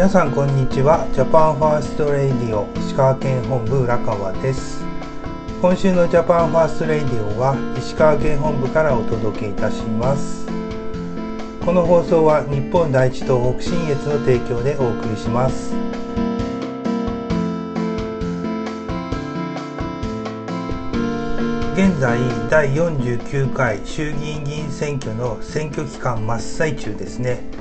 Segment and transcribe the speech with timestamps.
[0.00, 1.06] 皆さんこんにちは。
[1.12, 4.82] ジャパンファーストレイディオ石川県本部浦川です。
[5.60, 10.46] 今週のジャパンファーストレイディオは石川県本部からお届けいたします。
[11.66, 15.74] この放送は日本第一党北信越の提供でお送りします。
[21.74, 27.59] 現在第49回衆議院議員選挙の選挙期間真っ最中ですね。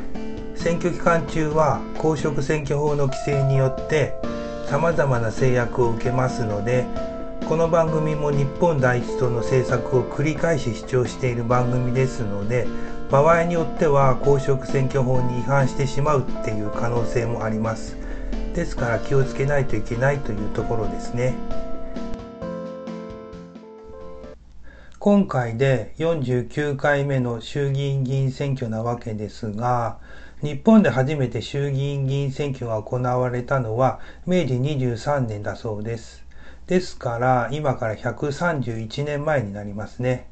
[0.60, 4.14] 選挙期間中は公職選挙法の規制によって
[4.70, 6.86] 様々な制約を受けますので
[7.48, 12.68] この番組も日本第一党の政策を繰り返し主張している番組ですので
[13.10, 17.96] 場合によっては公職選挙法に違反してしまうっていう可能性もあります。
[18.54, 21.34] ですから気をつけないといけないというところですね。
[25.00, 29.98] 今回で49回目の衆議院議員選挙なわけですが
[30.42, 36.24] 日本で初めて衆議院議員選挙が行われたのは明治23年だそうです。
[36.66, 40.30] ですから今から131年前になりますね。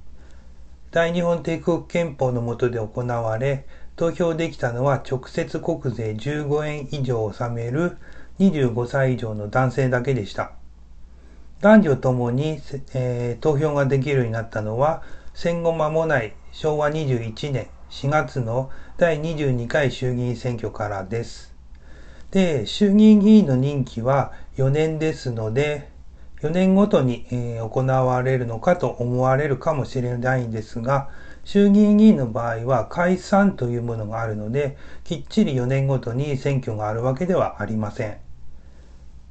[0.92, 3.66] 大日本帝国憲法の下で行われ、
[3.98, 7.98] 投票できたのは直接国税15円以上を納める
[8.40, 10.54] 25歳以上の男性だけでした。
[11.60, 12.62] 男女ともに、
[12.94, 15.02] えー、投票ができるようになったのは
[15.34, 17.68] 戦後間もない昭和21年
[17.98, 21.56] 4月の第22回衆議院選挙からです。
[22.30, 25.90] で、衆議院議員の任期は4年ですので、
[26.42, 31.10] 4年ごとに、えー、行われるのかと思われるかもしれないんですが、
[31.44, 38.18] 衆議院議員の場合は解散というものがあるので、きっちり4年ごとに選挙があるわけではありません。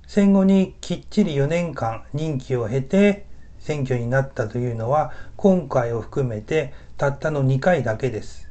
[0.09, 3.27] 戦後にきっちり4年間任期を経て
[3.61, 8.46] 選挙になったというのは、今回を含めてたったの2回だけです。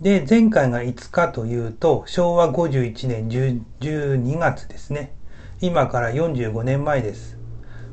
[0.00, 5.14] で、前回がいつかというと、昭和51年12月ですね。
[5.60, 7.38] 今から45年前です。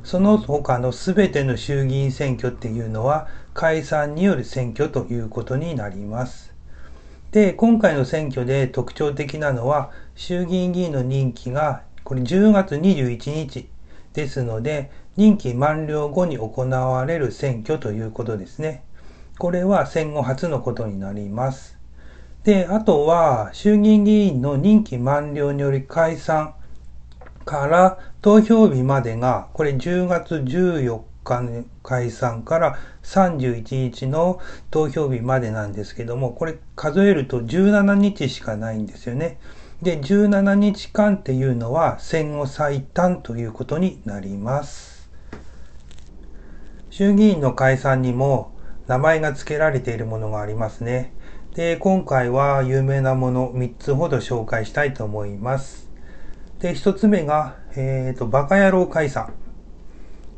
[0.02, 6.52] その他の全ての衆議院選挙っていうのは解散による選挙ということになります。
[7.30, 13.68] で、今回の選挙で特徴的なのは衆議院議員の任期がこれ10月21日
[14.12, 18.82] ですので任期満了後に行われる選挙ということですね。
[19.38, 21.81] これは戦後初のことになります。
[22.44, 26.54] で、あとは、衆議院議員の任期満了により解散
[27.44, 34.40] から投票日までが、これ10月14日の解散から31日の
[34.72, 39.38] 投票日までなんですけども、これ数えると17日しかないんですよね。
[39.80, 45.08] で、17日間っていうのは戦後最短ということになります。
[46.90, 48.52] 衆議院の解散にも
[48.88, 51.14] 名前が付けられているものがありますね。
[51.54, 55.90] で、今回は有名なもの3つほど紹介したいと思います。
[56.60, 59.34] で、1つ目が、えっ、ー、と、バカ野郎解散。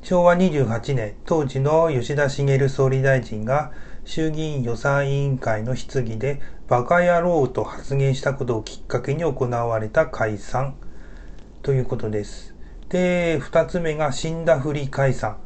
[0.03, 3.71] 昭和28年、当時の吉田茂総理大臣が
[4.05, 10.75] 衆議院予算委員会の質疑でバカ野郎と発言したことをきっかけに行われた解散
[11.63, 12.57] ということです。
[12.89, 15.37] で、2つ目が死んだふり解散。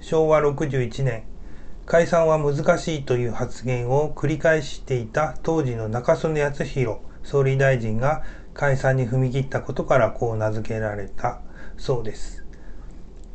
[0.00, 1.24] 昭和61年、
[1.86, 8.24] 解散は難しいという発言を繰り返していた当時の中曽根康弘総理大臣が
[8.54, 11.40] 解散に踏み切ったことからこう名付けられた
[11.76, 12.44] そうです。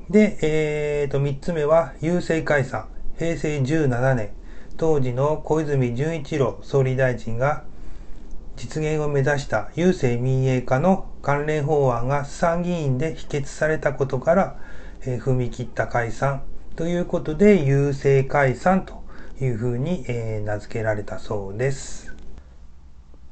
[0.09, 2.90] で、えー、と、3つ目は、郵政解散。
[3.17, 4.31] 平成17年、
[4.75, 7.63] 当時の小泉純一郎総理大臣が
[8.57, 14.59] 実現を目指した郵政民営化の関連法案が参議院で否決されたことから、
[15.01, 16.41] えー、踏み切った解散
[16.78, 19.04] ということで、郵政解散と
[19.42, 22.14] いうふうに、え、名付けられたそうです。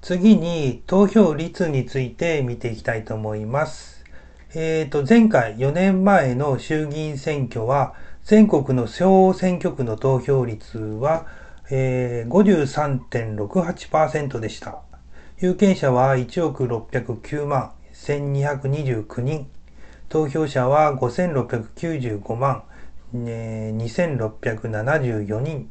[0.01, 4.03] 次に投票率について見ていきたいと思います。
[4.53, 7.93] えっ、ー、と、前回4年前の衆議院選挙は、
[8.25, 11.25] 全国の小選挙区の投票率は、
[11.71, 12.31] えー、
[13.37, 14.81] 53.68%でした。
[15.39, 19.47] 有権者は1億609万1229人。
[20.09, 22.63] 投票者は5695万
[23.13, 25.69] え2674人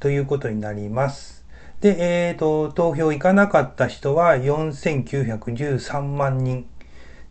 [0.00, 1.44] ということになります。
[1.80, 1.96] で、
[2.28, 6.66] えっ、ー、と、投票行かなかった人は4913万人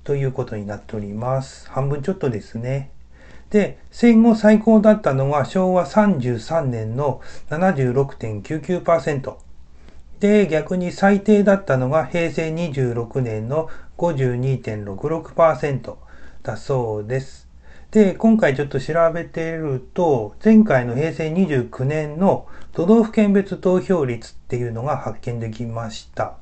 [0.04, 1.70] ということになっております。
[1.70, 2.92] 半分ちょっとですね。
[3.50, 9.36] で、戦後最高だったのが昭和33年の76.99%。
[10.20, 15.96] で、逆に最低だったのが平成26年の52.66%
[16.44, 17.49] だそうです。
[17.92, 26.36] で、今回ちょっと調べてると、前回の平成29年の都道府県別投票率っていうのが発見できました。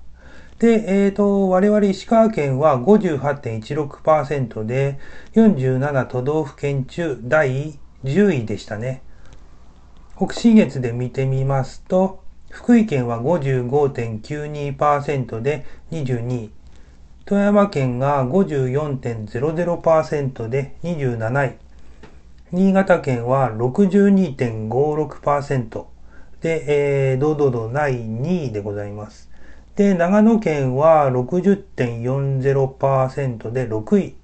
[0.60, 5.00] で、えっ、ー、と、我々石川県は58.16%で、
[5.36, 9.02] 47都道府県中第10位でしたね。
[10.18, 16.57] 北信越で見てみますと、福井県は55.92%で22位。
[17.30, 21.58] 富山県が54.00%で27位。
[22.54, 25.86] 新潟県は62.56%
[26.40, 29.30] で、えー、堂々と第2位でございます。
[29.76, 34.16] で、長野県は60.40%で6位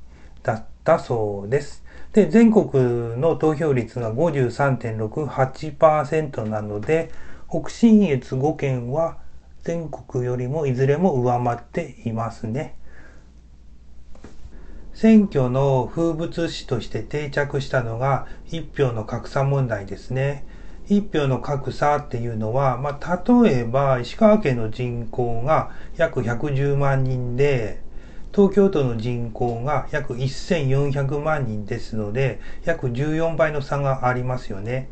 [0.41, 1.83] だったそうです。
[2.13, 7.11] で、全国の投票率が53.68%なので、
[7.49, 9.17] 北信越5県は
[9.65, 12.77] 全国よりもいずれも上回っていますね。
[14.93, 20.45] 選挙の風物詩として定着したのが一票の格差問題ですね。
[20.87, 27.81] 一票の格差っていうのは、まあ、例えば石川県の人口が約110万人で、
[28.33, 34.89] 東京都の人口が約1400万人ですので、約14倍の差がありますよね。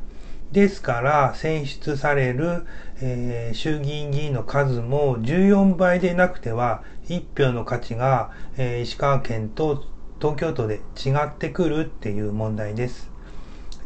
[0.51, 2.65] ですから選出される、
[3.01, 9.85] えー、衆議院議員の数も14倍でなくては1票の価値が、えー、石川県と
[10.19, 13.09] 東京都で違ってくるっていう問題です。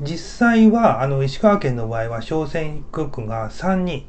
[0.01, 4.05] 実際はあの石川県の場合は小選挙区が3人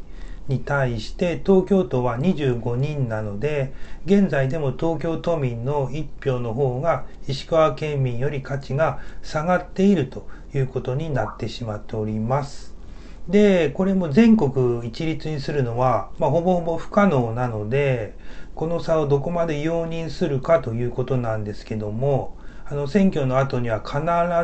[0.48, 3.72] に対して東京都は25人なので
[4.04, 12.76] 現在でも東京都民の1票の方が石川県民より価値が下がっているということになってしまっております。
[13.28, 18.14] で、これも全国一律にするのは、まあ、ほぼほぼ不可能なので、
[18.54, 22.35] この差をどこまで容認するかということなんですけども、
[22.68, 24.00] あの、選挙の後には必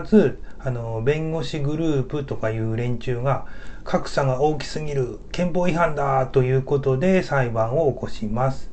[0.09, 3.47] ず、あの、弁護士グループとかいう連中が、
[3.85, 8.71] 格差が大きすぎる、憲法違反だということで裁判を起こします。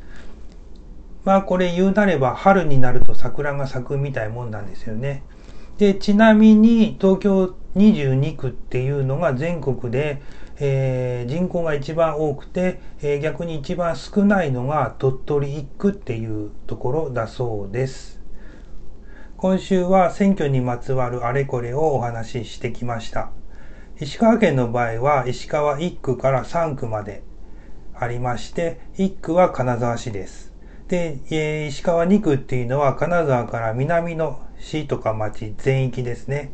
[1.26, 5.24] まあこれ言うなれば春になると桜が咲くみたいもんなんですよね。
[5.78, 10.22] で、ちなみに東京22区っていうのが全国で、
[10.60, 18.19] えー、人口が一番多くて、えー、逆に一番少ないのが鳥取1区っていうところだそうです。
[19.42, 23.32] 今週は選挙にまつわるあれこれをお話ししてきました。
[23.98, 27.24] 石川県の場合は石川1区から3区まで
[27.96, 30.52] ありまして、1区は金沢市です。
[30.90, 36.52] で、えー、石川2区っていうのは金沢から南の市とか町全域ですね。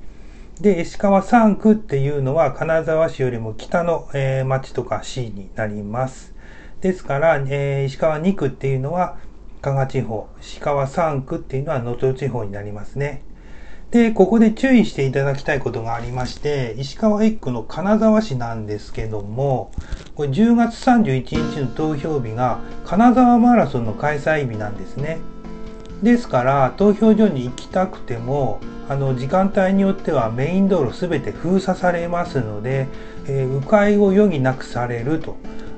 [0.61, 6.35] で、石川3区っていうのは金沢市よりも北の、えー、町とか市になります。
[6.81, 9.17] ですから、えー、石川2区っていうのは
[9.65, 13.23] 加賀地方、石川3区っていうのは能登地方になりますね。
[13.89, 19.71] で、ここで注意していただきたいことがありまして、石川1区の金沢市なんですけども、
[20.13, 25.17] これ10月31日の投票日が金沢マラソンの開催日なんですね。
[26.03, 32.87] ですから投票所に行きたくてもあの時間帯によってはメイン道路すべて封鎖されますので、
[33.27, 35.37] えー、迂回を余儀なくされると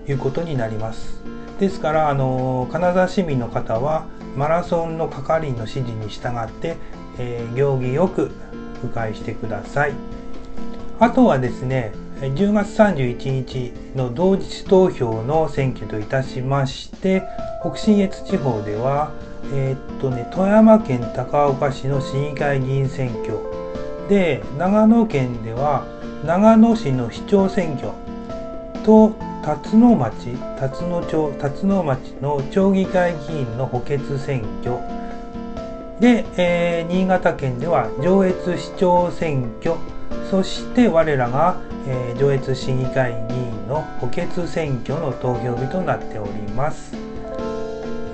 [0.10, 1.22] いうことになります
[1.59, 4.06] ですからあの金沢市民の方は
[4.36, 6.77] マラソンの係員の指示に従って、
[7.18, 8.31] えー、行儀よく
[8.83, 9.94] 迂回してください。
[11.00, 17.24] あとはですね10月31日の同日投票の選挙といたしまして
[17.62, 19.12] 北信越地方では
[19.54, 23.37] えー、っとね富山県高岡市の市議会議員選挙。
[24.09, 25.85] で長野県では
[26.26, 27.92] 長野市の市長選挙
[28.83, 29.14] と
[29.47, 34.75] 辰野町辰野町辰野町の町議会議員の補欠選挙。
[36.01, 39.75] で、えー、新潟県では上越市長選挙。
[40.30, 46.94] そして我らが、えー、上越市議会議員の補欠選挙の投票日となっております。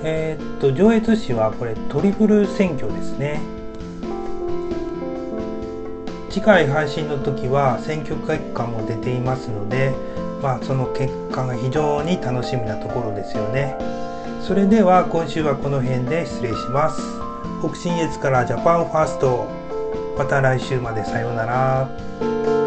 [0.04, 3.40] えー、っと上越市はこれトリプル選挙ですね。
[6.30, 9.92] 次回配信の時は選挙結果も出ていますので
[10.44, 13.78] まあその結果が非常に楽しみなところですよね。
[14.42, 17.00] それでは今週はこの辺で失礼します。
[17.62, 19.48] 北信越からジャパンファースト。
[20.18, 22.63] また来週までさようなら。